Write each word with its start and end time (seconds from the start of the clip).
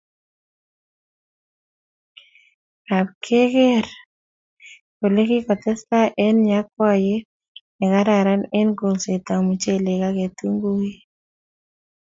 Ak 2.99 3.07
perkera 3.23 3.89
ole 5.03 5.21
kikotestai 5.29 6.07
eng 6.25 6.39
yakwaiyet 6.51 7.25
nekararan 7.77 8.41
eng 8.59 8.71
kolsetab 8.79 9.39
mchelek 9.47 10.01
ak 10.07 10.15
kitunguik 10.17 10.97